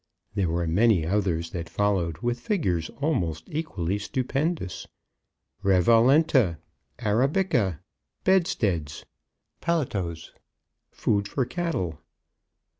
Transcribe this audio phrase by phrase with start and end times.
[0.33, 4.87] There were many others that followed with figures almost equally stupendous.
[5.63, 6.57] Revalenta
[6.97, 7.77] Arabica!
[8.23, 9.05] Bedsteads!
[9.61, 10.31] Paletots!
[10.89, 11.99] Food for Cattle!